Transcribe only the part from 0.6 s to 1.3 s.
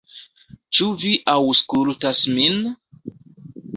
"Ĉu vi